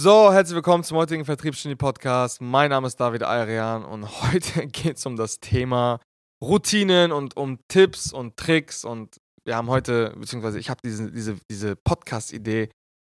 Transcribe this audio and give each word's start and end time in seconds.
So, 0.00 0.32
herzlich 0.32 0.54
willkommen 0.54 0.84
zum 0.84 0.96
heutigen 0.96 1.24
Vertriebsgenie 1.24 1.74
Podcast. 1.74 2.40
Mein 2.40 2.70
Name 2.70 2.86
ist 2.86 3.00
David 3.00 3.24
Ayrian 3.24 3.84
und 3.84 4.04
heute 4.22 4.68
geht 4.68 4.96
es 4.96 5.04
um 5.06 5.16
das 5.16 5.40
Thema 5.40 5.98
Routinen 6.40 7.10
und 7.10 7.36
um 7.36 7.58
Tipps 7.66 8.12
und 8.12 8.36
Tricks. 8.36 8.84
Und 8.84 9.16
wir 9.44 9.56
haben 9.56 9.66
heute, 9.66 10.14
beziehungsweise 10.16 10.60
ich 10.60 10.70
habe 10.70 10.80
diese, 10.84 11.10
diese, 11.10 11.34
diese 11.50 11.74
Podcast-Idee 11.74 12.68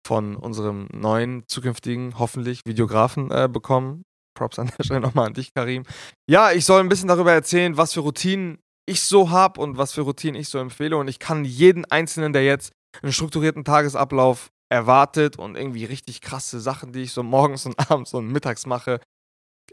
von 0.05 0.35
unserem 0.35 0.87
neuen 0.93 1.47
zukünftigen, 1.47 2.19
hoffentlich, 2.19 2.61
Videografen 2.67 3.31
äh, 3.31 3.49
bekommen. 3.52 4.04
Props 4.38 4.60
an 4.60 4.70
der 4.78 4.83
Stelle 4.83 5.02
nochmal 5.02 5.26
an 5.26 5.33
dich, 5.33 5.56
Karim. 5.56 5.86
Ja, 6.29 6.52
ich 6.52 6.65
soll 6.65 6.81
ein 6.81 6.90
bisschen 6.90 7.08
darüber 7.08 7.33
erzählen, 7.33 7.78
was 7.78 7.94
für 7.94 8.02
Routinen 8.02 8.60
ich 8.88 9.02
so 9.02 9.31
habe 9.31 9.60
und 9.60 9.79
was 9.79 9.94
für 9.94 10.02
Routinen 10.02 10.40
ich 10.40 10.49
so 10.49 10.60
empfehle. 10.60 10.97
Und 10.97 11.08
ich 11.08 11.17
kann 11.17 11.46
jeden 11.46 11.83
Einzelnen, 11.86 12.31
der 12.31 12.46
jetzt 12.46 12.74
einen 13.02 13.12
strukturierten 13.12 13.63
Tagesablauf 13.63 14.52
erwartet 14.69 15.37
und 15.37 15.55
irgendwie 15.55 15.85
richtig 15.85 16.21
krasse 16.21 16.59
Sachen, 16.59 16.91
die 16.91 17.03
ich 17.03 17.11
so 17.11 17.23
morgens 17.23 17.65
und 17.65 17.75
abends 17.91 18.13
und 18.13 18.27
mittags 18.27 18.65
mache. 18.65 18.99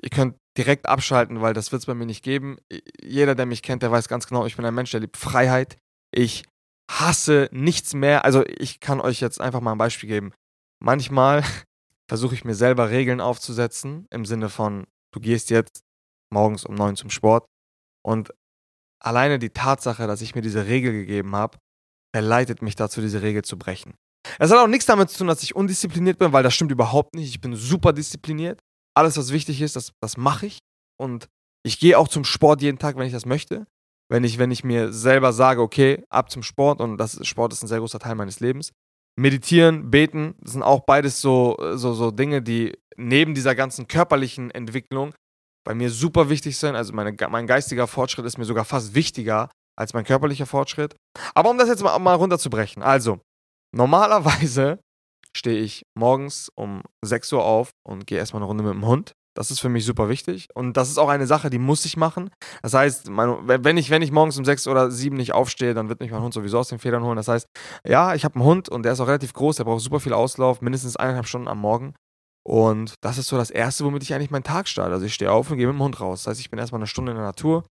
Ihr 0.00 0.10
könnt 0.10 0.36
direkt 0.56 0.86
abschalten, 0.86 1.40
weil 1.40 1.54
das 1.54 1.72
wird 1.72 1.80
es 1.80 1.86
bei 1.86 1.94
mir 1.94 2.06
nicht 2.06 2.24
geben. 2.24 2.58
Jeder, 3.02 3.34
der 3.34 3.46
mich 3.46 3.62
kennt, 3.62 3.82
der 3.82 3.90
weiß 3.90 4.08
ganz 4.08 4.26
genau, 4.26 4.46
ich 4.46 4.56
bin 4.56 4.64
ein 4.64 4.74
Mensch, 4.74 4.90
der 4.90 5.00
liebt 5.00 5.16
Freiheit. 5.16 5.78
Ich 6.10 6.44
hasse 6.90 7.48
nichts 7.52 7.94
mehr. 7.94 8.24
Also 8.24 8.44
ich 8.46 8.80
kann 8.80 9.00
euch 9.00 9.20
jetzt 9.20 9.40
einfach 9.40 9.60
mal 9.60 9.72
ein 9.72 9.78
Beispiel 9.78 10.08
geben. 10.08 10.32
Manchmal 10.82 11.44
versuche 12.08 12.34
ich 12.34 12.44
mir 12.44 12.54
selber 12.54 12.90
Regeln 12.90 13.20
aufzusetzen, 13.20 14.06
im 14.10 14.24
Sinne 14.24 14.48
von, 14.48 14.86
du 15.14 15.20
gehst 15.20 15.50
jetzt 15.50 15.82
morgens 16.32 16.64
um 16.64 16.74
neun 16.74 16.96
zum 16.96 17.10
Sport 17.10 17.46
und 18.04 18.32
alleine 19.00 19.38
die 19.38 19.50
Tatsache, 19.50 20.06
dass 20.06 20.22
ich 20.22 20.34
mir 20.34 20.42
diese 20.42 20.66
Regel 20.66 20.92
gegeben 20.92 21.34
habe, 21.36 21.58
verleitet 22.14 22.62
mich 22.62 22.76
dazu, 22.76 23.00
diese 23.00 23.22
Regel 23.22 23.42
zu 23.42 23.58
brechen. 23.58 23.94
Es 24.38 24.50
hat 24.50 24.58
auch 24.58 24.68
nichts 24.68 24.86
damit 24.86 25.10
zu 25.10 25.18
tun, 25.18 25.26
dass 25.26 25.42
ich 25.42 25.54
undiszipliniert 25.56 26.18
bin, 26.18 26.32
weil 26.32 26.42
das 26.42 26.54
stimmt 26.54 26.72
überhaupt 26.72 27.14
nicht. 27.14 27.28
Ich 27.28 27.40
bin 27.40 27.54
super 27.54 27.92
diszipliniert. 27.92 28.60
Alles, 28.94 29.16
was 29.16 29.32
wichtig 29.32 29.60
ist, 29.60 29.76
das, 29.76 29.92
das 30.00 30.16
mache 30.16 30.46
ich. 30.46 30.58
Und 31.00 31.28
ich 31.64 31.78
gehe 31.78 31.98
auch 31.98 32.08
zum 32.08 32.24
Sport 32.24 32.62
jeden 32.62 32.78
Tag, 32.78 32.96
wenn 32.96 33.06
ich 33.06 33.12
das 33.12 33.26
möchte. 33.26 33.66
Wenn 34.10 34.24
ich, 34.24 34.38
wenn 34.38 34.50
ich 34.50 34.64
mir 34.64 34.92
selber 34.92 35.32
sage, 35.32 35.62
okay, 35.62 36.04
ab 36.10 36.30
zum 36.30 36.42
Sport 36.42 36.80
und 36.80 36.98
das 36.98 37.24
Sport 37.26 37.52
ist 37.52 37.62
ein 37.62 37.68
sehr 37.68 37.78
großer 37.78 37.98
Teil 37.98 38.14
meines 38.14 38.40
Lebens. 38.40 38.72
Meditieren, 39.18 39.90
beten, 39.90 40.34
das 40.40 40.52
sind 40.52 40.62
auch 40.62 40.80
beides 40.80 41.20
so, 41.20 41.56
so, 41.74 41.94
so 41.94 42.10
Dinge, 42.10 42.42
die 42.42 42.76
neben 42.96 43.34
dieser 43.34 43.54
ganzen 43.54 43.88
körperlichen 43.88 44.50
Entwicklung 44.50 45.14
bei 45.64 45.74
mir 45.74 45.90
super 45.90 46.28
wichtig 46.28 46.58
sind. 46.58 46.76
Also 46.76 46.92
meine, 46.92 47.14
mein 47.30 47.46
geistiger 47.46 47.86
Fortschritt 47.86 48.26
ist 48.26 48.38
mir 48.38 48.44
sogar 48.44 48.64
fast 48.64 48.94
wichtiger 48.94 49.50
als 49.78 49.94
mein 49.94 50.04
körperlicher 50.04 50.46
Fortschritt. 50.46 50.94
Aber 51.34 51.50
um 51.50 51.58
das 51.58 51.68
jetzt 51.68 51.82
mal, 51.82 51.98
mal 51.98 52.14
runterzubrechen, 52.14 52.82
also 52.82 53.20
Normalerweise 53.74 54.78
stehe 55.36 55.60
ich 55.60 55.86
morgens 55.94 56.50
um 56.54 56.82
6 57.02 57.32
Uhr 57.32 57.44
auf 57.44 57.70
und 57.86 58.06
gehe 58.06 58.18
erstmal 58.18 58.42
eine 58.42 58.46
Runde 58.48 58.64
mit 58.64 58.74
dem 58.74 58.86
Hund. 58.86 59.12
Das 59.34 59.50
ist 59.50 59.60
für 59.60 59.70
mich 59.70 59.86
super 59.86 60.10
wichtig. 60.10 60.48
Und 60.54 60.76
das 60.76 60.90
ist 60.90 60.98
auch 60.98 61.08
eine 61.08 61.26
Sache, 61.26 61.48
die 61.48 61.58
muss 61.58 61.86
ich 61.86 61.96
machen. 61.96 62.30
Das 62.62 62.74
heißt, 62.74 63.08
mein, 63.08 63.48
wenn, 63.48 63.78
ich, 63.78 63.88
wenn 63.88 64.02
ich 64.02 64.12
morgens 64.12 64.36
um 64.36 64.44
6 64.44 64.66
oder 64.66 64.90
7 64.90 65.16
nicht 65.16 65.32
aufstehe, 65.32 65.72
dann 65.72 65.88
wird 65.88 66.00
mich 66.00 66.10
mein 66.10 66.20
Hund 66.20 66.34
sowieso 66.34 66.58
aus 66.58 66.68
den 66.68 66.78
Federn 66.78 67.02
holen. 67.02 67.16
Das 67.16 67.28
heißt, 67.28 67.46
ja, 67.86 68.14
ich 68.14 68.26
habe 68.26 68.34
einen 68.34 68.44
Hund 68.44 68.68
und 68.68 68.82
der 68.82 68.92
ist 68.92 69.00
auch 69.00 69.08
relativ 69.08 69.32
groß, 69.32 69.56
der 69.56 69.64
braucht 69.64 69.80
super 69.80 70.00
viel 70.00 70.12
Auslauf, 70.12 70.60
mindestens 70.60 70.96
eineinhalb 70.96 71.26
Stunden 71.26 71.48
am 71.48 71.58
Morgen. 71.58 71.94
Und 72.44 72.94
das 73.00 73.18
ist 73.18 73.28
so 73.28 73.36
das 73.38 73.50
Erste, 73.50 73.84
womit 73.84 74.02
ich 74.02 74.12
eigentlich 74.12 74.30
meinen 74.30 74.42
Tag 74.42 74.68
starte. 74.68 74.92
Also 74.92 75.06
ich 75.06 75.14
stehe 75.14 75.32
auf 75.32 75.50
und 75.50 75.56
gehe 75.56 75.66
mit 75.66 75.76
dem 75.76 75.82
Hund 75.82 76.00
raus. 76.00 76.24
Das 76.24 76.32
heißt, 76.32 76.40
ich 76.40 76.50
bin 76.50 76.58
erstmal 76.58 76.80
eine 76.80 76.86
Stunde 76.86 77.12
in 77.12 77.16
der 77.16 77.26
Natur, 77.26 77.64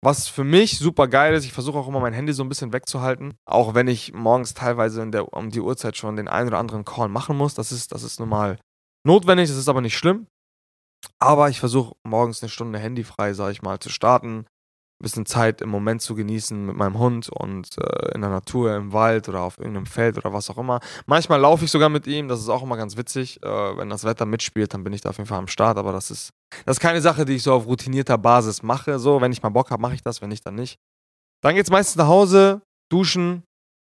was 0.00 0.28
für 0.28 0.44
mich 0.44 0.78
super 0.78 1.08
geil 1.08 1.34
ist, 1.34 1.44
ich 1.44 1.52
versuche 1.52 1.78
auch 1.78 1.88
immer 1.88 2.00
mein 2.00 2.12
Handy 2.12 2.32
so 2.32 2.42
ein 2.42 2.48
bisschen 2.48 2.72
wegzuhalten, 2.72 3.34
auch 3.44 3.74
wenn 3.74 3.88
ich 3.88 4.12
morgens 4.12 4.54
teilweise 4.54 5.08
der, 5.10 5.32
um 5.32 5.50
die 5.50 5.60
Uhrzeit 5.60 5.96
schon 5.96 6.16
den 6.16 6.28
einen 6.28 6.48
oder 6.48 6.58
anderen 6.58 6.84
Call 6.84 7.08
machen 7.08 7.36
muss. 7.36 7.54
Das 7.54 7.72
ist, 7.72 7.92
das 7.92 8.02
ist 8.02 8.20
normal 8.20 8.58
notwendig, 9.04 9.48
das 9.48 9.58
ist 9.58 9.68
aber 9.68 9.80
nicht 9.80 9.96
schlimm. 9.96 10.26
Aber 11.18 11.48
ich 11.48 11.60
versuche 11.60 11.94
morgens 12.04 12.42
eine 12.42 12.50
Stunde 12.50 12.78
handyfrei, 12.78 13.32
sage 13.32 13.52
ich 13.52 13.62
mal, 13.62 13.78
zu 13.78 13.88
starten, 13.88 14.46
ein 15.00 15.04
bisschen 15.04 15.26
Zeit 15.26 15.60
im 15.60 15.68
Moment 15.68 16.02
zu 16.02 16.16
genießen 16.16 16.66
mit 16.66 16.76
meinem 16.76 16.98
Hund 16.98 17.28
und 17.28 17.68
äh, 17.78 18.14
in 18.14 18.20
der 18.20 18.30
Natur, 18.30 18.74
im 18.74 18.92
Wald 18.92 19.28
oder 19.28 19.42
auf 19.42 19.58
irgendeinem 19.58 19.86
Feld 19.86 20.18
oder 20.18 20.32
was 20.32 20.50
auch 20.50 20.58
immer. 20.58 20.80
Manchmal 21.06 21.40
laufe 21.40 21.64
ich 21.64 21.70
sogar 21.70 21.88
mit 21.88 22.08
ihm, 22.08 22.26
das 22.26 22.40
ist 22.40 22.48
auch 22.48 22.64
immer 22.64 22.76
ganz 22.76 22.96
witzig. 22.96 23.40
Äh, 23.42 23.76
wenn 23.76 23.90
das 23.90 24.02
Wetter 24.02 24.26
mitspielt, 24.26 24.74
dann 24.74 24.82
bin 24.82 24.92
ich 24.92 25.00
da 25.00 25.10
auf 25.10 25.18
jeden 25.18 25.28
Fall 25.28 25.38
am 25.38 25.46
Start, 25.46 25.78
aber 25.78 25.92
das 25.92 26.10
ist, 26.10 26.30
das 26.66 26.78
ist 26.78 26.80
keine 26.80 27.00
Sache, 27.00 27.24
die 27.24 27.34
ich 27.34 27.44
so 27.44 27.52
auf 27.52 27.66
routinierter 27.66 28.18
Basis 28.18 28.64
mache. 28.64 28.98
So, 28.98 29.20
wenn 29.20 29.30
ich 29.30 29.42
mal 29.42 29.50
Bock 29.50 29.70
habe, 29.70 29.80
mache 29.80 29.94
ich 29.94 30.02
das, 30.02 30.20
wenn 30.20 30.30
nicht, 30.30 30.44
dann 30.44 30.56
nicht. 30.56 30.80
Dann 31.42 31.54
geht 31.54 31.64
es 31.64 31.70
meistens 31.70 31.94
nach 31.94 32.08
Hause, 32.08 32.62
duschen, 32.90 33.44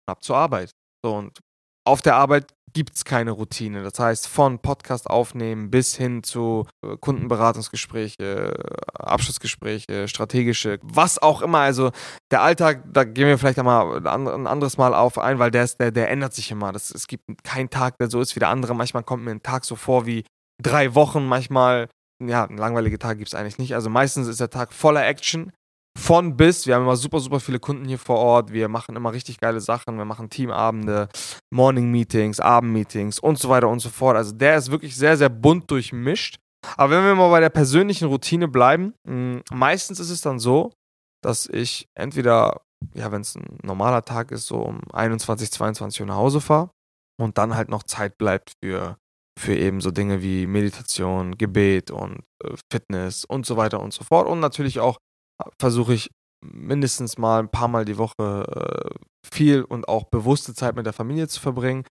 ab 0.07 0.23
zur 0.23 0.37
Arbeit. 0.37 0.71
So, 1.03 1.15
und 1.15 1.39
auf 1.87 2.03
der 2.03 2.17
Arbeit 2.17 2.53
gibt 2.73 2.95
es 2.95 3.05
keine 3.05 3.31
Routine. 3.31 3.83
Das 3.83 3.99
heißt, 3.99 4.27
von 4.27 4.59
Podcast 4.59 5.09
aufnehmen 5.09 5.71
bis 5.71 5.95
hin 5.95 6.23
zu 6.23 6.67
äh, 6.85 6.97
Kundenberatungsgespräche, 6.97 8.53
Abschlussgespräche, 8.93 10.07
strategische, 10.07 10.79
was 10.83 11.21
auch 11.21 11.41
immer. 11.41 11.59
Also 11.59 11.91
der 12.31 12.41
Alltag, 12.41 12.83
da 12.91 13.03
gehen 13.03 13.27
wir 13.27 13.37
vielleicht 13.37 13.59
einmal 13.59 14.05
ein 14.07 14.47
anderes 14.47 14.77
Mal 14.77 14.93
auf 14.93 15.17
ein, 15.17 15.39
weil 15.39 15.51
der, 15.51 15.63
ist, 15.63 15.79
der, 15.79 15.91
der 15.91 16.09
ändert 16.09 16.33
sich 16.33 16.51
immer. 16.51 16.71
Das, 16.71 16.91
es 16.91 17.07
gibt 17.07 17.43
keinen 17.43 17.69
Tag, 17.69 17.97
der 17.97 18.09
so 18.09 18.21
ist 18.21 18.35
wie 18.35 18.39
der 18.39 18.49
andere. 18.49 18.75
Manchmal 18.75 19.03
kommt 19.03 19.23
mir 19.23 19.31
ein 19.31 19.43
Tag 19.43 19.65
so 19.65 19.75
vor 19.75 20.05
wie 20.05 20.23
drei 20.61 20.95
Wochen, 20.95 21.25
manchmal, 21.25 21.87
ja, 22.21 22.45
ein 22.45 22.57
langweiliger 22.57 22.99
Tag 22.99 23.17
gibt 23.17 23.29
es 23.29 23.35
eigentlich 23.35 23.57
nicht. 23.57 23.75
Also 23.75 23.89
meistens 23.89 24.27
ist 24.27 24.39
der 24.39 24.49
Tag 24.49 24.73
voller 24.73 25.07
Action 25.07 25.51
von 25.97 26.37
bis. 26.37 26.65
Wir 26.65 26.75
haben 26.75 26.83
immer 26.83 26.95
super, 26.95 27.19
super 27.19 27.39
viele 27.39 27.59
Kunden 27.59 27.85
hier 27.85 27.99
vor 27.99 28.17
Ort. 28.17 28.51
Wir 28.51 28.67
machen 28.67 28.95
immer 28.95 29.13
richtig 29.13 29.39
geile 29.39 29.61
Sachen. 29.61 29.97
Wir 29.97 30.05
machen 30.05 30.29
Teamabende, 30.29 31.09
Morning-Meetings, 31.53 32.39
Abend-Meetings 32.39 33.19
und 33.19 33.37
so 33.37 33.49
weiter 33.49 33.69
und 33.69 33.79
so 33.79 33.89
fort. 33.89 34.15
Also 34.15 34.31
der 34.33 34.57
ist 34.57 34.71
wirklich 34.71 34.95
sehr, 34.95 35.17
sehr 35.17 35.29
bunt 35.29 35.69
durchmischt. 35.69 36.37
Aber 36.77 36.91
wenn 36.91 37.05
wir 37.05 37.15
mal 37.15 37.29
bei 37.29 37.39
der 37.39 37.49
persönlichen 37.49 38.07
Routine 38.07 38.47
bleiben, 38.47 38.93
hm, 39.07 39.41
meistens 39.51 39.99
ist 39.99 40.09
es 40.09 40.21
dann 40.21 40.39
so, 40.39 40.71
dass 41.23 41.47
ich 41.47 41.87
entweder, 41.95 42.61
ja, 42.93 43.11
wenn 43.11 43.21
es 43.21 43.35
ein 43.35 43.59
normaler 43.63 44.03
Tag 44.03 44.31
ist, 44.31 44.47
so 44.47 44.57
um 44.57 44.81
21, 44.91 45.51
22 45.51 46.01
Uhr 46.01 46.07
nach 46.07 46.15
Hause 46.15 46.41
fahre 46.41 46.71
und 47.19 47.37
dann 47.37 47.55
halt 47.55 47.69
noch 47.69 47.83
Zeit 47.83 48.17
bleibt 48.17 48.53
für, 48.63 48.97
für 49.39 49.55
eben 49.55 49.81
so 49.81 49.91
Dinge 49.91 50.21
wie 50.21 50.47
Meditation, 50.47 51.37
Gebet 51.37 51.91
und 51.91 52.23
äh, 52.43 52.55
Fitness 52.71 53.25
und 53.25 53.45
so 53.45 53.57
weiter 53.57 53.79
und 53.79 53.93
so 53.93 54.03
fort. 54.03 54.27
Und 54.27 54.39
natürlich 54.39 54.79
auch 54.79 54.97
versuche 55.59 55.93
ich 55.93 56.09
mindestens 56.41 57.17
mal 57.17 57.39
ein 57.39 57.49
paar 57.49 57.67
Mal 57.67 57.85
die 57.85 57.97
Woche 57.97 58.45
äh, 58.47 59.27
viel 59.27 59.63
und 59.63 59.87
auch 59.87 60.05
bewusste 60.05 60.53
Zeit 60.53 60.75
mit 60.75 60.85
der 60.85 60.93
Familie 60.93 61.27
zu 61.27 61.39
verbringen. 61.39 61.85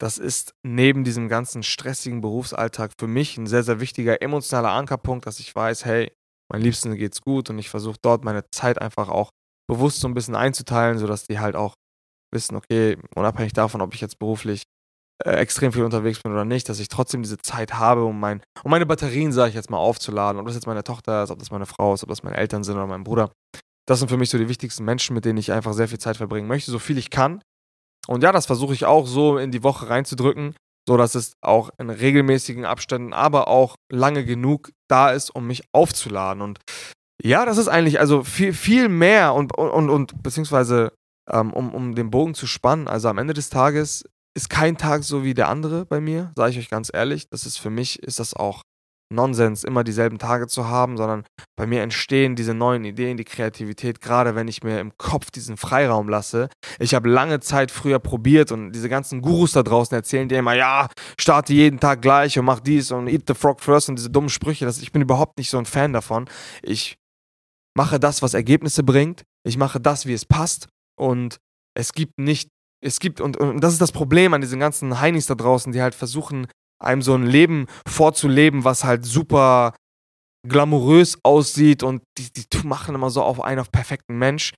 Das 0.00 0.16
ist 0.16 0.54
neben 0.62 1.04
diesem 1.04 1.28
ganzen 1.28 1.62
stressigen 1.62 2.22
Berufsalltag 2.22 2.92
für 2.98 3.06
mich 3.06 3.36
ein 3.36 3.46
sehr, 3.46 3.62
sehr 3.62 3.80
wichtiger 3.80 4.22
emotionaler 4.22 4.70
Ankerpunkt, 4.70 5.26
dass 5.26 5.40
ich 5.40 5.54
weiß, 5.54 5.84
hey, 5.84 6.10
mein 6.50 6.62
Liebsten 6.62 6.94
geht's 6.96 7.20
gut 7.20 7.50
und 7.50 7.58
ich 7.58 7.68
versuche 7.68 7.98
dort 8.00 8.24
meine 8.24 8.44
Zeit 8.50 8.80
einfach 8.80 9.08
auch 9.08 9.30
bewusst 9.68 10.00
so 10.00 10.08
ein 10.08 10.14
bisschen 10.14 10.34
einzuteilen, 10.34 10.98
sodass 10.98 11.26
die 11.26 11.38
halt 11.38 11.54
auch 11.54 11.74
wissen, 12.32 12.56
okay, 12.56 12.96
unabhängig 13.14 13.52
davon, 13.52 13.82
ob 13.82 13.94
ich 13.94 14.00
jetzt 14.00 14.18
beruflich 14.18 14.62
äh, 15.24 15.32
extrem 15.32 15.72
viel 15.72 15.84
unterwegs 15.84 16.20
bin 16.20 16.32
oder 16.32 16.44
nicht, 16.44 16.68
dass 16.68 16.80
ich 16.80 16.88
trotzdem 16.88 17.22
diese 17.22 17.38
Zeit 17.38 17.74
habe, 17.74 18.04
um, 18.04 18.18
mein, 18.18 18.42
um 18.62 18.70
meine 18.70 18.86
Batterien, 18.86 19.32
sage 19.32 19.50
ich 19.50 19.54
jetzt 19.54 19.70
mal, 19.70 19.78
aufzuladen. 19.78 20.40
Ob 20.40 20.46
das 20.46 20.54
jetzt 20.54 20.66
meine 20.66 20.84
Tochter 20.84 21.22
ist, 21.22 21.30
ob 21.30 21.38
das 21.38 21.50
meine 21.50 21.66
Frau 21.66 21.94
ist, 21.94 22.02
ob 22.02 22.08
das 22.08 22.22
meine 22.22 22.36
Eltern 22.36 22.64
sind 22.64 22.76
oder 22.76 22.86
mein 22.86 23.04
Bruder. 23.04 23.30
Das 23.86 23.98
sind 23.98 24.08
für 24.08 24.16
mich 24.16 24.30
so 24.30 24.38
die 24.38 24.48
wichtigsten 24.48 24.84
Menschen, 24.84 25.14
mit 25.14 25.24
denen 25.24 25.38
ich 25.38 25.52
einfach 25.52 25.72
sehr 25.72 25.88
viel 25.88 25.98
Zeit 25.98 26.16
verbringen 26.16 26.48
möchte, 26.48 26.70
so 26.70 26.78
viel 26.78 26.96
ich 26.96 27.10
kann. 27.10 27.42
Und 28.06 28.22
ja, 28.22 28.32
das 28.32 28.46
versuche 28.46 28.74
ich 28.74 28.86
auch 28.86 29.06
so 29.06 29.36
in 29.36 29.50
die 29.50 29.62
Woche 29.62 29.88
reinzudrücken, 29.88 30.54
so 30.88 30.96
dass 30.96 31.14
es 31.14 31.34
auch 31.42 31.70
in 31.78 31.90
regelmäßigen 31.90 32.64
Abständen, 32.64 33.12
aber 33.12 33.48
auch 33.48 33.76
lange 33.92 34.24
genug 34.24 34.70
da 34.88 35.10
ist, 35.10 35.30
um 35.30 35.46
mich 35.46 35.64
aufzuladen. 35.72 36.42
Und 36.42 36.60
ja, 37.22 37.44
das 37.44 37.58
ist 37.58 37.68
eigentlich 37.68 38.00
also 38.00 38.24
viel, 38.24 38.54
viel 38.54 38.88
mehr 38.88 39.34
und, 39.34 39.56
und, 39.56 39.90
und 39.90 40.22
beziehungsweise 40.22 40.92
ähm, 41.28 41.52
um, 41.52 41.74
um 41.74 41.94
den 41.94 42.10
Bogen 42.10 42.34
zu 42.34 42.46
spannen. 42.46 42.88
Also 42.88 43.08
am 43.08 43.18
Ende 43.18 43.34
des 43.34 43.50
Tages 43.50 44.04
ist 44.36 44.50
kein 44.50 44.76
Tag 44.76 45.04
so 45.04 45.24
wie 45.24 45.34
der 45.34 45.48
andere 45.48 45.86
bei 45.86 46.00
mir, 46.00 46.32
sage 46.36 46.52
ich 46.52 46.58
euch 46.58 46.70
ganz 46.70 46.90
ehrlich. 46.92 47.28
Das 47.30 47.46
ist 47.46 47.58
für 47.58 47.70
mich, 47.70 48.02
ist 48.02 48.18
das 48.18 48.34
auch 48.34 48.62
Nonsens, 49.12 49.64
immer 49.64 49.82
dieselben 49.82 50.18
Tage 50.18 50.46
zu 50.46 50.68
haben, 50.68 50.96
sondern 50.96 51.24
bei 51.56 51.66
mir 51.66 51.82
entstehen 51.82 52.36
diese 52.36 52.54
neuen 52.54 52.84
Ideen, 52.84 53.16
die 53.16 53.24
Kreativität, 53.24 54.00
gerade 54.00 54.36
wenn 54.36 54.46
ich 54.46 54.62
mir 54.62 54.78
im 54.78 54.96
Kopf 54.98 55.32
diesen 55.32 55.56
Freiraum 55.56 56.08
lasse. 56.08 56.48
Ich 56.78 56.94
habe 56.94 57.08
lange 57.08 57.40
Zeit 57.40 57.72
früher 57.72 57.98
probiert 57.98 58.52
und 58.52 58.70
diese 58.72 58.88
ganzen 58.88 59.20
Gurus 59.20 59.52
da 59.52 59.64
draußen 59.64 59.96
erzählen 59.96 60.28
dir 60.28 60.38
immer, 60.38 60.54
ja, 60.54 60.88
starte 61.18 61.52
jeden 61.52 61.80
Tag 61.80 62.02
gleich 62.02 62.38
und 62.38 62.44
mach 62.44 62.60
dies 62.60 62.92
und 62.92 63.08
eat 63.08 63.24
the 63.26 63.34
frog 63.34 63.60
first 63.60 63.88
und 63.88 63.96
diese 63.96 64.10
dummen 64.10 64.30
Sprüche. 64.30 64.64
Das, 64.64 64.80
ich 64.80 64.92
bin 64.92 65.02
überhaupt 65.02 65.38
nicht 65.38 65.50
so 65.50 65.58
ein 65.58 65.66
Fan 65.66 65.92
davon. 65.92 66.30
Ich 66.62 66.96
mache 67.76 67.98
das, 67.98 68.22
was 68.22 68.34
Ergebnisse 68.34 68.84
bringt. 68.84 69.24
Ich 69.44 69.56
mache 69.56 69.80
das, 69.80 70.06
wie 70.06 70.12
es 70.12 70.24
passt 70.24 70.68
und 70.96 71.38
es 71.74 71.92
gibt 71.94 72.18
nicht 72.18 72.48
es 72.82 73.00
gibt, 73.00 73.20
und, 73.20 73.36
und 73.36 73.60
das 73.60 73.72
ist 73.72 73.80
das 73.80 73.92
Problem 73.92 74.34
an 74.34 74.40
diesen 74.40 74.60
ganzen 74.60 75.00
Heinis 75.00 75.26
da 75.26 75.34
draußen, 75.34 75.72
die 75.72 75.82
halt 75.82 75.94
versuchen, 75.94 76.46
einem 76.82 77.02
so 77.02 77.14
ein 77.14 77.26
Leben 77.26 77.66
vorzuleben, 77.86 78.64
was 78.64 78.84
halt 78.84 79.04
super 79.04 79.74
glamourös 80.48 81.18
aussieht 81.22 81.82
und 81.82 82.02
die, 82.16 82.32
die 82.32 82.66
machen 82.66 82.94
immer 82.94 83.10
so 83.10 83.22
auf 83.22 83.42
einen 83.42 83.60
auf 83.60 83.70
perfekten 83.70 84.16
Mensch. 84.18 84.54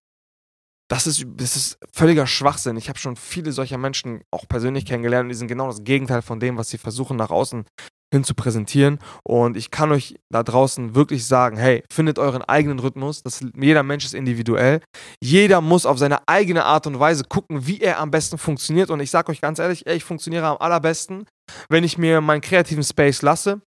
Das 0.89 1.07
ist, 1.07 1.25
das 1.37 1.57
ist 1.57 1.79
völliger 1.93 2.27
Schwachsinn. 2.27 2.77
Ich 2.77 2.89
habe 2.89 2.99
schon 2.99 3.17
viele 3.17 3.51
solcher 3.51 3.79
Menschen 3.79 4.23
auch 4.31 4.47
persönlich 4.47 4.85
kennengelernt 4.85 5.25
und 5.25 5.29
die 5.31 5.35
sind 5.35 5.49
genau 5.49 5.67
das 5.67 5.83
Gegenteil 5.83 6.23
von 6.23 6.39
dem, 6.39 6.57
was 6.57 6.69
sie 6.69 6.79
versuchen 6.79 7.17
nach 7.17 7.31
außen 7.31 7.65
hin 8.13 8.25
zu 8.25 8.35
präsentieren. 8.35 8.99
Und 9.25 9.57
ich 9.57 9.71
kann 9.71 9.91
euch 9.91 10.17
da 10.31 10.43
draußen 10.43 10.95
wirklich 10.95 11.27
sagen, 11.27 11.57
hey, 11.57 11.83
findet 11.91 12.19
euren 12.19 12.43
eigenen 12.43 12.79
Rhythmus. 12.79 13.23
Das, 13.23 13.45
jeder 13.57 13.83
Mensch 13.83 14.05
ist 14.05 14.15
individuell. 14.15 14.81
Jeder 15.21 15.61
muss 15.63 15.87
auf 15.87 15.99
seine 15.99 16.29
eigene 16.29 16.65
Art 16.65 16.87
und 16.87 17.01
Weise 17.01 17.25
gucken, 17.25 17.67
wie 17.67 17.81
er 17.81 17.99
am 17.99 18.11
besten 18.11 18.37
funktioniert. 18.37 18.91
Und 18.91 19.01
ich 19.01 19.11
sage 19.11 19.33
euch 19.33 19.41
ganz 19.41 19.59
ehrlich, 19.59 19.87
ich 19.87 20.05
funktioniere 20.05 20.47
am 20.47 20.59
allerbesten, 20.59 21.25
wenn 21.71 21.85
ich 21.85 21.97
mir 21.97 22.21
meinen 22.21 22.43
kreativen 22.43 22.85
Space 22.85 23.23
lasse, 23.23 23.63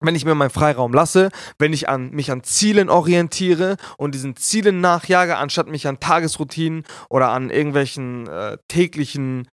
wenn 0.00 0.14
ich 0.14 0.26
mir 0.26 0.34
meinen 0.34 0.50
Freiraum 0.50 0.92
lasse, 0.92 1.30
wenn 1.58 1.72
ich 1.72 1.88
an, 1.88 2.10
mich 2.10 2.30
an 2.30 2.42
Zielen 2.42 2.90
orientiere 2.90 3.76
und 3.96 4.14
diesen 4.14 4.36
Zielen 4.36 4.80
nachjage, 4.80 5.36
anstatt 5.36 5.68
mich 5.68 5.86
an 5.86 6.00
Tagesroutinen 6.00 6.84
oder 7.08 7.30
an 7.30 7.48
irgendwelchen 7.48 8.26
äh, 8.26 8.58
täglichen 8.68 9.48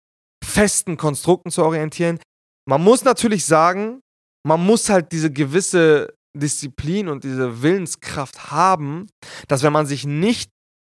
festen 0.44 0.96
Konstrukten 0.96 1.50
zu 1.50 1.64
orientieren. 1.64 2.18
Man 2.68 2.82
muss 2.82 3.04
natürlich 3.04 3.44
sagen, 3.44 4.00
man 4.46 4.64
muss 4.64 4.88
halt 4.88 5.10
diese 5.10 5.32
gewisse 5.32 6.14
Disziplin 6.32 7.08
und 7.08 7.24
diese 7.24 7.62
Willenskraft 7.62 8.50
haben, 8.50 9.08
dass 9.48 9.64
wenn 9.64 9.72
man 9.72 9.86
sich 9.86 10.06
nicht 10.06 10.50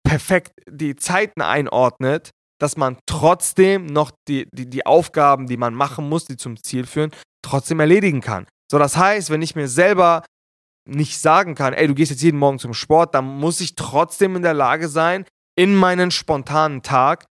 perfekt 0.05 0.53
die 0.69 0.97
Zeiten 0.97 1.43
einordnet, 1.43 2.31
dass 2.61 2.77
man 2.77 2.99
trotzdem 3.07 3.87
noch 3.87 4.11
die, 4.29 4.49
die, 4.53 4.69
die 4.69 4.85
Aufgaben, 4.85 5.47
die 5.47 5.57
man 5.57 5.75
machen 5.75 6.09
muss, 6.09 6.25
die 6.25 6.37
zum 6.37 6.61
Ziel 6.61 6.87
führen, 6.87 7.13
trotzdem 7.43 7.79
erledigen 7.79 8.21
kann. 8.21 8.47
So, 8.71 8.79
das 8.79 8.97
heißt, 8.97 9.31
wenn 9.31 9.43
ich 9.43 9.55
mir 9.55 9.69
selber 9.69 10.25
nicht 10.89 11.21
sagen 11.21 11.55
kann, 11.55 11.73
ey, 11.73 11.87
du 11.87 11.95
gehst 11.95 12.11
jetzt 12.11 12.23
jeden 12.23 12.39
Morgen 12.39 12.59
zum 12.59 12.75
Sport, 12.75 13.15
dann 13.15 13.27
muss 13.27 13.61
ich 13.61 13.77
trotzdem 13.77 14.35
in 14.35 14.43
der 14.43 14.55
Lage 14.55 14.89
sein, 14.89 15.25
in 15.57 15.75
meinen 15.75 16.11
spontanen 16.11 16.83
Tag 16.83 17.27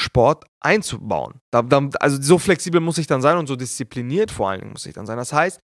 Sport 0.00 0.44
einzubauen. 0.60 1.40
Also 1.52 2.20
so 2.20 2.38
flexibel 2.38 2.80
muss 2.80 2.98
ich 2.98 3.06
dann 3.06 3.22
sein 3.22 3.38
und 3.38 3.46
so 3.46 3.56
diszipliniert 3.56 4.30
vor 4.30 4.50
allen 4.50 4.60
Dingen 4.60 4.72
muss 4.72 4.86
ich 4.86 4.94
dann 4.94 5.06
sein. 5.06 5.16
Das 5.16 5.32
heißt, 5.32 5.60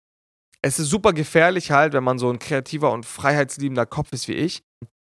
es 0.62 0.78
ist 0.78 0.88
super 0.88 1.12
gefährlich 1.12 1.70
halt, 1.70 1.92
wenn 1.92 2.04
man 2.04 2.18
so 2.18 2.30
ein 2.30 2.38
kreativer 2.38 2.92
und 2.92 3.06
freiheitsliebender 3.06 3.86
Kopf 3.86 4.12
ist 4.12 4.28
wie 4.28 4.34
ich, 4.34 4.62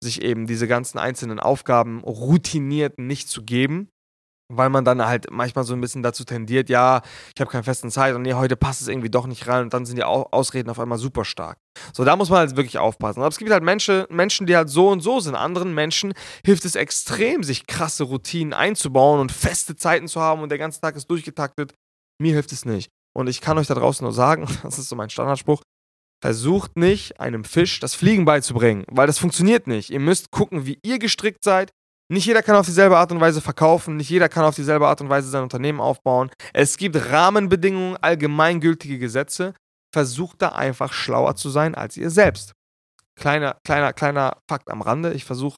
sich 0.03 0.21
eben 0.21 0.47
diese 0.47 0.67
ganzen 0.67 0.97
einzelnen 0.97 1.39
Aufgaben 1.39 2.01
routiniert 2.03 2.99
nicht 2.99 3.29
zu 3.29 3.43
geben, 3.43 3.89
weil 4.53 4.69
man 4.69 4.85
dann 4.85 5.03
halt 5.03 5.27
manchmal 5.31 5.63
so 5.63 5.73
ein 5.73 5.81
bisschen 5.81 6.03
dazu 6.03 6.23
tendiert, 6.23 6.69
ja, 6.69 7.01
ich 7.33 7.41
habe 7.41 7.49
keine 7.49 7.63
festen 7.63 7.89
Zeit 7.89 8.15
und 8.15 8.21
nee, 8.21 8.33
heute 8.33 8.55
passt 8.55 8.81
es 8.81 8.87
irgendwie 8.87 9.09
doch 9.09 9.27
nicht 9.27 9.47
rein 9.47 9.63
und 9.63 9.73
dann 9.73 9.85
sind 9.85 9.95
die 9.95 10.03
Ausreden 10.03 10.69
auf 10.69 10.79
einmal 10.79 10.97
super 10.97 11.25
stark. 11.25 11.57
So, 11.93 12.03
da 12.03 12.15
muss 12.15 12.29
man 12.29 12.39
halt 12.39 12.55
wirklich 12.55 12.77
aufpassen. 12.77 13.19
Aber 13.19 13.29
es 13.29 13.37
gibt 13.37 13.51
halt 13.51 13.63
Menschen, 13.63 14.05
Menschen, 14.09 14.45
die 14.45 14.55
halt 14.55 14.69
so 14.69 14.89
und 14.89 15.01
so 15.01 15.19
sind. 15.19 15.35
Anderen 15.35 15.73
Menschen 15.73 16.13
hilft 16.45 16.65
es 16.65 16.75
extrem, 16.75 17.43
sich 17.43 17.67
krasse 17.67 18.03
Routinen 18.03 18.53
einzubauen 18.53 19.19
und 19.19 19.31
feste 19.31 19.75
Zeiten 19.75 20.07
zu 20.07 20.21
haben 20.21 20.41
und 20.41 20.49
der 20.49 20.57
ganze 20.57 20.79
Tag 20.79 20.95
ist 20.95 21.09
durchgetaktet. 21.09 21.73
Mir 22.21 22.33
hilft 22.33 22.51
es 22.51 22.65
nicht. 22.65 22.89
Und 23.13 23.27
ich 23.27 23.41
kann 23.41 23.57
euch 23.57 23.67
da 23.67 23.73
draußen 23.73 24.03
nur 24.03 24.13
sagen, 24.13 24.47
das 24.63 24.77
ist 24.77 24.89
so 24.89 24.95
mein 24.95 25.09
Standardspruch, 25.09 25.61
versucht 26.21 26.77
nicht, 26.77 27.19
einem 27.19 27.43
Fisch 27.43 27.79
das 27.79 27.95
Fliegen 27.95 28.25
beizubringen, 28.25 28.85
weil 28.89 29.07
das 29.07 29.19
funktioniert 29.19 29.67
nicht. 29.67 29.89
Ihr 29.89 29.99
müsst 29.99 30.31
gucken, 30.31 30.65
wie 30.65 30.79
ihr 30.83 30.99
gestrickt 30.99 31.43
seid, 31.43 31.71
nicht 32.11 32.25
jeder 32.25 32.43
kann 32.43 32.55
auf 32.55 32.65
dieselbe 32.65 32.97
Art 32.97 33.11
und 33.11 33.19
Weise 33.19 33.41
verkaufen, 33.41 33.97
nicht 33.97 34.09
jeder 34.09 34.29
kann 34.29 34.45
auf 34.45 34.55
dieselbe 34.55 34.87
Art 34.87 35.01
und 35.01 35.09
Weise 35.09 35.29
sein 35.29 35.43
Unternehmen 35.43 35.79
aufbauen. 35.79 36.29
Es 36.53 36.77
gibt 36.77 36.95
Rahmenbedingungen, 37.11 37.97
allgemeingültige 37.97 38.99
Gesetze. 38.99 39.53
Versucht 39.93 40.41
da 40.41 40.49
einfach 40.49 40.91
schlauer 40.93 41.35
zu 41.35 41.49
sein 41.49 41.73
als 41.73 41.97
ihr 41.97 42.09
selbst. 42.09 42.51
Kleiner, 43.17 43.57
kleiner, 43.63 43.93
kleiner 43.93 44.37
Fakt 44.49 44.69
am 44.69 44.81
Rande. 44.81 45.13
Ich 45.13 45.23
versuche 45.23 45.55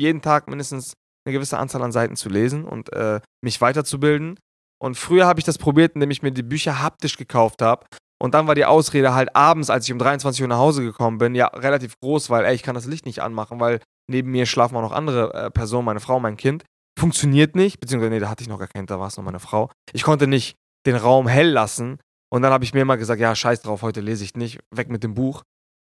jeden 0.00 0.22
Tag 0.22 0.48
mindestens 0.48 0.94
eine 1.26 1.32
gewisse 1.32 1.58
Anzahl 1.58 1.82
an 1.82 1.92
Seiten 1.92 2.16
zu 2.16 2.28
lesen 2.28 2.64
und 2.64 2.92
äh, 2.92 3.20
mich 3.42 3.60
weiterzubilden. 3.60 4.38
Und 4.82 4.96
früher 4.96 5.26
habe 5.26 5.40
ich 5.40 5.44
das 5.44 5.58
probiert, 5.58 5.94
indem 5.94 6.10
ich 6.10 6.22
mir 6.22 6.30
die 6.30 6.42
Bücher 6.42 6.80
haptisch 6.80 7.16
gekauft 7.16 7.60
habe. 7.60 7.84
Und 8.22 8.34
dann 8.34 8.46
war 8.46 8.54
die 8.54 8.64
Ausrede 8.64 9.14
halt 9.14 9.34
abends, 9.34 9.70
als 9.70 9.86
ich 9.86 9.92
um 9.92 9.98
23 9.98 10.42
Uhr 10.42 10.48
nach 10.48 10.58
Hause 10.58 10.82
gekommen 10.82 11.18
bin, 11.18 11.34
ja 11.34 11.46
relativ 11.48 11.98
groß, 12.00 12.30
weil 12.30 12.44
ey, 12.44 12.54
ich 12.54 12.62
kann 12.62 12.74
das 12.74 12.86
Licht 12.86 13.06
nicht 13.06 13.20
anmachen, 13.20 13.60
weil 13.60 13.80
neben 14.10 14.30
mir 14.30 14.46
schlafen 14.46 14.76
auch 14.76 14.82
noch 14.82 14.92
andere 14.92 15.32
äh, 15.32 15.50
Personen, 15.50 15.86
meine 15.86 16.00
Frau, 16.00 16.20
mein 16.20 16.36
Kind. 16.36 16.64
Funktioniert 16.98 17.56
nicht, 17.56 17.80
beziehungsweise, 17.80 18.10
nee, 18.10 18.18
da 18.18 18.28
hatte 18.28 18.42
ich 18.42 18.48
noch 18.48 18.58
gar 18.58 18.68
keinen, 18.68 18.86
da 18.86 19.00
war 19.00 19.08
es 19.08 19.16
noch 19.16 19.24
meine 19.24 19.40
Frau. 19.40 19.70
Ich 19.92 20.02
konnte 20.02 20.26
nicht 20.26 20.56
den 20.86 20.96
Raum 20.96 21.28
hell 21.28 21.48
lassen. 21.48 21.98
Und 22.32 22.42
dann 22.42 22.52
habe 22.52 22.64
ich 22.64 22.74
mir 22.74 22.80
immer 22.80 22.96
gesagt, 22.96 23.20
ja, 23.20 23.34
scheiß 23.34 23.62
drauf, 23.62 23.82
heute 23.82 24.00
lese 24.00 24.24
ich 24.24 24.34
nicht, 24.34 24.60
weg 24.74 24.88
mit 24.88 25.02
dem 25.02 25.14
Buch. 25.14 25.42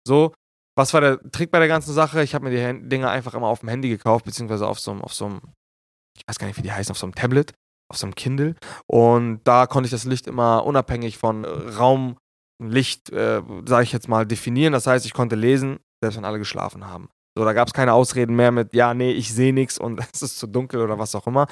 So, 0.07 0.33
was 0.77 0.93
war 0.93 1.01
der 1.01 1.19
Trick 1.31 1.51
bei 1.51 1.59
der 1.59 1.67
ganzen 1.67 1.93
Sache? 1.93 2.21
Ich 2.21 2.35
habe 2.35 2.49
mir 2.49 2.51
die 2.51 2.89
Dinger 2.89 3.09
einfach 3.09 3.33
immer 3.33 3.47
auf 3.47 3.61
dem 3.61 3.69
Handy 3.69 3.89
gekauft, 3.89 4.25
beziehungsweise 4.25 4.67
auf 4.67 4.79
so 4.79 4.91
einem, 4.91 5.01
auf 5.01 5.13
ich 5.13 6.23
weiß 6.27 6.37
gar 6.37 6.47
nicht, 6.47 6.57
wie 6.57 6.61
die 6.61 6.71
heißen, 6.71 6.91
auf 6.91 6.97
so 6.97 7.05
einem 7.05 7.15
Tablet, 7.15 7.53
auf 7.89 7.97
so 7.97 8.05
einem 8.05 8.15
Kindle. 8.15 8.55
Und 8.87 9.41
da 9.45 9.67
konnte 9.67 9.87
ich 9.87 9.91
das 9.91 10.05
Licht 10.05 10.27
immer 10.27 10.65
unabhängig 10.65 11.17
von 11.17 11.45
Raumlicht, 11.45 13.09
äh, 13.11 13.41
sage 13.65 13.83
ich 13.83 13.91
jetzt 13.91 14.07
mal, 14.07 14.25
definieren. 14.25 14.73
Das 14.73 14.87
heißt, 14.87 15.05
ich 15.05 15.13
konnte 15.13 15.35
lesen, 15.35 15.79
selbst 16.03 16.17
wenn 16.17 16.25
alle 16.25 16.39
geschlafen 16.39 16.85
haben. 16.85 17.09
So, 17.37 17.43
da 17.43 17.53
gab 17.53 17.67
es 17.67 17.73
keine 17.73 17.93
Ausreden 17.93 18.35
mehr 18.35 18.51
mit, 18.51 18.73
ja, 18.73 18.93
nee, 18.93 19.11
ich 19.11 19.33
sehe 19.33 19.53
nichts 19.53 19.77
und 19.77 19.99
es 20.13 20.21
ist 20.21 20.39
zu 20.39 20.47
dunkel 20.47 20.81
oder 20.81 20.99
was 20.99 21.15
auch 21.15 21.27
immer. 21.27 21.47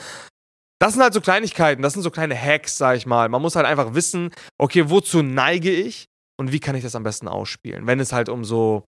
Das 0.80 0.94
sind 0.94 1.02
halt 1.02 1.14
so 1.14 1.22
Kleinigkeiten, 1.22 1.82
das 1.82 1.94
sind 1.94 2.02
so 2.02 2.12
kleine 2.12 2.40
Hacks, 2.40 2.78
sag 2.78 2.98
ich 2.98 3.06
mal. 3.06 3.30
Man 3.30 3.42
muss 3.42 3.56
halt 3.56 3.66
einfach 3.66 3.94
wissen, 3.94 4.32
okay, 4.58 4.90
wozu 4.90 5.22
neige 5.22 5.72
ich 5.72 6.06
und 6.38 6.52
wie 6.52 6.60
kann 6.60 6.76
ich 6.76 6.84
das 6.84 6.96
am 6.96 7.04
besten 7.04 7.28
ausspielen, 7.28 7.88
wenn 7.88 8.00
es 8.00 8.12
halt 8.12 8.28
um 8.30 8.44
so, 8.44 8.84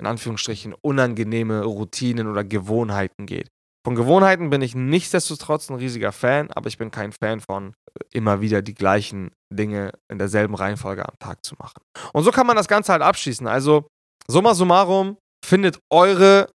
in 0.00 0.06
Anführungsstrichen, 0.06 0.74
unangenehme 0.80 1.64
Routinen 1.64 2.28
oder 2.28 2.44
Gewohnheiten 2.44 3.26
geht. 3.26 3.48
Von 3.84 3.94
Gewohnheiten 3.94 4.50
bin 4.50 4.60
ich 4.60 4.74
nichtsdestotrotz 4.74 5.70
ein 5.70 5.76
riesiger 5.76 6.12
Fan, 6.12 6.50
aber 6.50 6.68
ich 6.68 6.76
bin 6.76 6.90
kein 6.90 7.12
Fan 7.12 7.40
von 7.40 7.72
äh, 7.94 8.04
immer 8.12 8.42
wieder 8.42 8.60
die 8.60 8.74
gleichen 8.74 9.30
Dinge 9.52 9.92
in 10.08 10.18
derselben 10.18 10.54
Reihenfolge 10.54 11.08
am 11.08 11.18
Tag 11.18 11.44
zu 11.44 11.54
machen. 11.58 11.80
Und 12.12 12.24
so 12.24 12.30
kann 12.30 12.46
man 12.46 12.56
das 12.56 12.68
Ganze 12.68 12.92
halt 12.92 13.02
abschließen. 13.02 13.46
Also, 13.46 13.88
summa 14.28 14.54
summarum, 14.54 15.16
findet 15.44 15.78
eure 15.90 16.50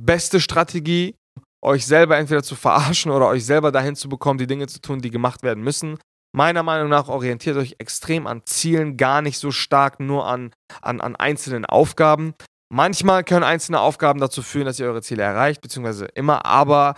beste 0.00 0.40
Strategie, 0.40 1.16
euch 1.64 1.86
selber 1.86 2.16
entweder 2.16 2.42
zu 2.42 2.56
verarschen 2.56 3.10
oder 3.10 3.28
euch 3.28 3.44
selber 3.44 3.72
dahin 3.72 3.96
zu 3.96 4.08
bekommen, 4.08 4.38
die 4.38 4.46
Dinge 4.46 4.66
zu 4.66 4.80
tun, 4.80 5.00
die 5.00 5.10
gemacht 5.10 5.42
werden 5.42 5.62
müssen. 5.64 5.98
Meiner 6.36 6.62
Meinung 6.62 6.88
nach 6.88 7.08
orientiert 7.08 7.56
euch 7.56 7.76
extrem 7.78 8.26
an 8.26 8.42
Zielen, 8.44 8.96
gar 8.96 9.22
nicht 9.22 9.38
so 9.38 9.52
stark 9.52 10.00
nur 10.00 10.26
an, 10.26 10.52
an, 10.82 11.00
an 11.00 11.14
einzelnen 11.14 11.64
Aufgaben. 11.64 12.34
Manchmal 12.72 13.22
können 13.22 13.44
einzelne 13.44 13.78
Aufgaben 13.78 14.20
dazu 14.20 14.42
führen, 14.42 14.66
dass 14.66 14.80
ihr 14.80 14.86
eure 14.86 15.02
Ziele 15.02 15.22
erreicht, 15.22 15.60
beziehungsweise 15.60 16.06
immer, 16.06 16.44
aber 16.44 16.96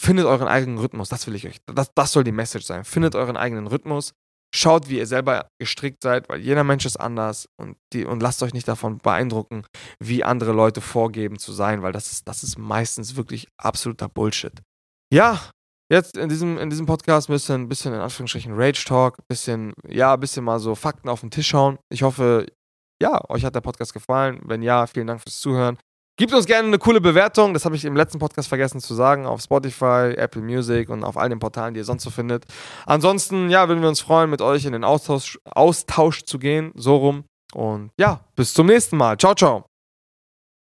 findet 0.00 0.26
euren 0.26 0.48
eigenen 0.48 0.78
Rhythmus. 0.78 1.08
Das 1.08 1.26
will 1.26 1.34
ich 1.34 1.46
euch. 1.46 1.56
Das, 1.66 1.92
das 1.94 2.12
soll 2.12 2.24
die 2.24 2.32
Message 2.32 2.66
sein. 2.66 2.84
Findet 2.84 3.14
euren 3.14 3.38
eigenen 3.38 3.66
Rhythmus. 3.66 4.12
Schaut, 4.54 4.88
wie 4.88 4.98
ihr 4.98 5.06
selber 5.06 5.48
gestrickt 5.58 6.02
seid, 6.02 6.28
weil 6.28 6.40
jeder 6.40 6.62
Mensch 6.62 6.86
ist 6.86 6.96
anders 6.96 7.48
und, 7.60 7.76
die, 7.92 8.04
und 8.04 8.22
lasst 8.22 8.40
euch 8.42 8.54
nicht 8.54 8.68
davon 8.68 8.98
beeindrucken, 8.98 9.66
wie 9.98 10.22
andere 10.22 10.52
Leute 10.52 10.80
vorgeben 10.80 11.40
zu 11.40 11.52
sein, 11.52 11.82
weil 11.82 11.90
das 11.90 12.12
ist, 12.12 12.28
das 12.28 12.44
ist 12.44 12.56
meistens 12.56 13.16
wirklich 13.16 13.48
absoluter 13.56 14.08
Bullshit. 14.08 14.62
Ja, 15.12 15.40
jetzt 15.90 16.16
in 16.16 16.28
diesem, 16.28 16.56
in 16.58 16.70
diesem 16.70 16.86
Podcast 16.86 17.28
müsst 17.28 17.50
ihr 17.50 17.54
ein 17.54 17.68
bisschen 17.68 17.94
in 17.94 18.00
Anführungsstrichen 18.00 18.52
Rage 18.54 18.84
Talk, 18.86 19.18
bisschen, 19.26 19.72
ja, 19.88 20.14
ein 20.14 20.20
bisschen 20.20 20.44
mal 20.44 20.60
so 20.60 20.76
Fakten 20.76 21.08
auf 21.08 21.20
den 21.20 21.32
Tisch 21.32 21.52
hauen. 21.52 21.78
Ich 21.92 22.04
hoffe, 22.04 22.46
ja, 23.02 23.28
euch 23.28 23.44
hat 23.44 23.56
der 23.56 23.60
Podcast 23.60 23.92
gefallen. 23.92 24.40
Wenn 24.44 24.62
ja, 24.62 24.86
vielen 24.86 25.08
Dank 25.08 25.20
fürs 25.20 25.40
Zuhören. 25.40 25.78
Gebt 26.16 26.32
uns 26.32 26.46
gerne 26.46 26.68
eine 26.68 26.78
coole 26.78 27.00
Bewertung, 27.00 27.54
das 27.54 27.64
habe 27.64 27.74
ich 27.74 27.84
im 27.84 27.96
letzten 27.96 28.20
Podcast 28.20 28.48
vergessen 28.48 28.80
zu 28.80 28.94
sagen, 28.94 29.26
auf 29.26 29.40
Spotify, 29.40 30.14
Apple 30.16 30.42
Music 30.42 30.88
und 30.88 31.02
auf 31.02 31.16
all 31.16 31.28
den 31.28 31.40
Portalen, 31.40 31.74
die 31.74 31.78
ihr 31.78 31.84
sonst 31.84 32.04
so 32.04 32.10
findet. 32.10 32.44
Ansonsten, 32.86 33.50
ja, 33.50 33.66
würden 33.66 33.82
wir 33.82 33.88
uns 33.88 34.00
freuen, 34.00 34.30
mit 34.30 34.40
euch 34.40 34.64
in 34.64 34.72
den 34.72 34.84
Austausch, 34.84 35.40
Austausch 35.44 36.22
zu 36.22 36.38
gehen, 36.38 36.70
so 36.76 36.96
rum. 36.96 37.24
Und 37.52 37.90
ja, 37.98 38.20
bis 38.36 38.54
zum 38.54 38.66
nächsten 38.66 38.96
Mal. 38.96 39.16
Ciao, 39.18 39.34
ciao. 39.34 39.73